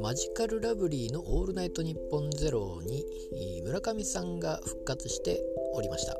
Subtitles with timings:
[0.00, 3.06] マジカルラブリーの「オールナイトニッポンゼロに
[3.62, 5.42] 村上さんが復活して
[5.72, 6.18] おりました。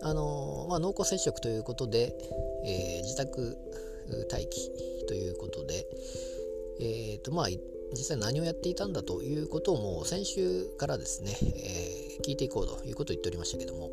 [0.00, 2.16] あのまあ、濃厚接触ということで、
[2.64, 3.58] えー、自宅
[4.30, 4.70] 待機
[5.06, 5.86] ということで、
[6.80, 7.46] えーとまあ、
[7.92, 13.90] 実際何をやっていたんだということをもう先週からですね、えー、聞いていこうということを言っておりましたけども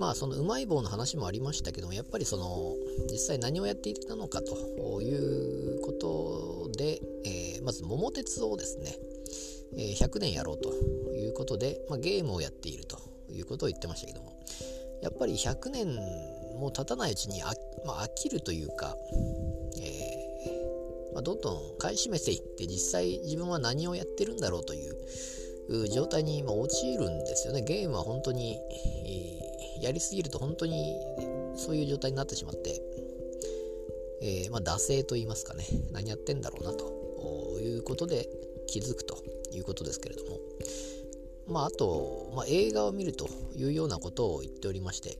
[0.00, 2.74] まあそのうまい棒の話もありましたけどもやっぱりその
[3.12, 8.96] 実際何をやっていたのかということで、えー、まず桃鉄をですね、
[9.76, 10.72] えー、100年やろうと
[11.14, 14.32] いうことで、まあ、ゲームをやっているということを言ってましたけども
[15.02, 15.94] やっぱり100年
[16.58, 17.52] も経たないうちにあ、
[17.84, 18.96] まあ、飽きるというか、
[19.82, 27.62] えまあ、どんどん買い占めていって実際自分は何をやってるんだろうという状態に今陥るんですよね。
[27.62, 28.58] ゲームは本当に、
[29.06, 29.49] えー、
[29.80, 30.96] やりすぎると本当に
[31.56, 32.80] そういう状態になってしまって、
[34.22, 38.28] えー、まあ、惰性と言いますかね、何やってんだろうなということで
[38.66, 39.22] 気づくと
[39.52, 40.38] いうことですけれども、
[41.48, 45.18] まあ、あと、まあ、映画を見るというようなことを言っておりまして、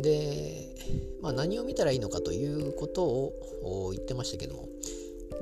[0.00, 0.74] で、
[1.22, 4.68] まあ、何を見たらいいのかということを言ってましたけども、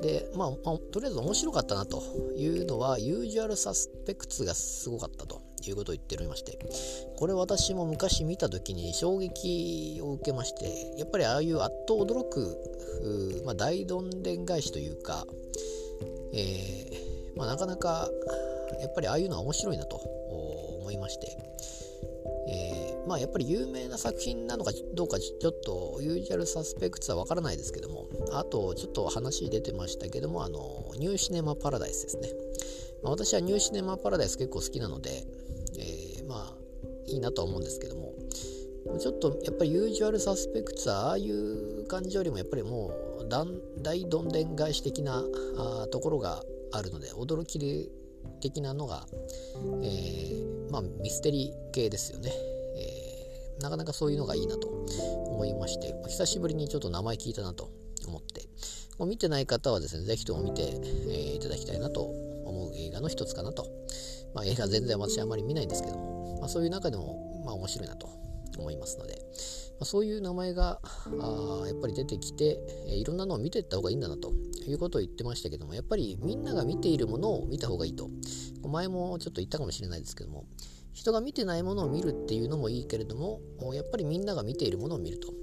[0.01, 2.01] で、まあ、まあ、とりあえず面白かったなと
[2.37, 5.41] いうのは、ユージュアルサスペクツがすごかったと。
[5.69, 6.59] いうことを言っておりまして、
[7.17, 15.25] これ私も昔見た時に衝撃を受けまして、やっぱりああいうあっと驚く、まあ、大どんでん返しというか、
[16.33, 18.09] えー、まあ、なかなか
[18.81, 21.37] やっぱりああいうのは面白いなと思いまして、
[22.47, 30.59] えまあやっぱり有名な作品なのかどうかちょっとユージュアルサスペクツはわからないですけどもあとちょっと話出てましたけどもあの
[30.97, 32.29] ニューシネマパラダイスですね、
[33.03, 35.23] ま、私はニューシネマパラダイス結構好きなので、
[37.15, 38.13] いいなとは思うんですけども。
[38.99, 43.27] ちょっとやっぱりユージュアルサスペクツはああいう感じよりもやっぱりもう
[43.81, 45.23] 大どんでん返し的な
[45.57, 47.89] あところがあるので驚き
[48.41, 49.07] 的なのが、
[49.81, 52.31] えー、まあミステリー系ですよね。
[52.77, 57.71] えなかなかそういうのがいいなと思いまして、久しぶりにちょっと名前聞いたなと
[58.07, 58.47] 思って、
[58.99, 63.67] もう見てない方はですね、ぜひとも見て、えー、いただきたいなと思う映画の一つかなと。
[64.33, 66.14] まあ、映画全然私あまり見ないんですけども、
[66.45, 68.07] まあ、そういう中でも、まあ、面白いなと
[68.57, 69.19] 思いますので、ま
[69.81, 70.79] あ、そういう名前が
[71.19, 74.31] あやっぱり出てきて、えー、いろんなのを見ていった方がいいんだなと
[74.67, 78.09] いうことを言ってましたけども、やっぱりみんなが見ているものを見た方がいいと。
[78.67, 80.45] 前もちょっと言ったかもしれないですけども、
[80.95, 83.41] 人が見てないものを見るっていうのもいいけれども
[83.73, 85.33] やっぱりみんなが見ているものを見ると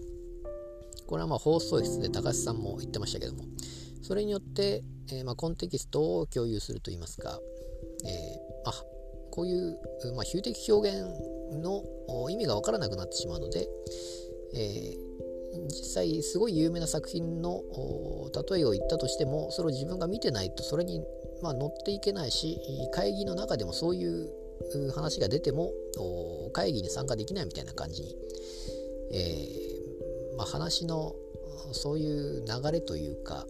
[1.07, 3.45] これはま放送室で高橋さんも言ってましたけども
[4.03, 4.83] それによって、
[5.13, 7.39] えー、まコンテキストを共有するといいますか、
[8.05, 8.92] えー、あ
[9.33, 9.79] こういう、
[10.15, 11.05] まあ、比喩的表現
[11.59, 11.83] の
[12.31, 13.67] 意味が分からなくなってしまうので、
[14.55, 17.63] えー、実際すごい有名な作品の
[18.51, 21.03] 例えを言ったとしてもそれを自分が見てないとそれに、
[21.43, 22.59] まあ、乗っていけないし
[22.95, 24.31] 会議の中でもそういう
[24.95, 25.73] 話が出ても
[26.53, 28.17] 会議に参加できないみたいな感じに、
[29.13, 31.15] えー、まあ、話の
[31.73, 33.47] そういう流れというか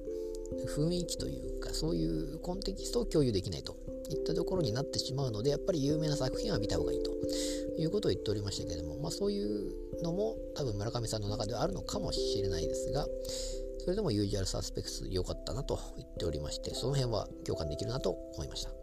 [0.77, 3.82] 雰囲気というかそういうコンテキストを共有できないと。
[4.13, 7.11] いったところになってしまうのでやっぱり有名な作品は見た方がいいと
[7.79, 13.07] いうことを言っておりましたけれども、まあ、そういうのも多分村上さんの中ではあるのかもしれないですが
[13.79, 18.82] それでもユージュアルサスペクス良かったなと言っておりましてその辺は共感できるなと思いました。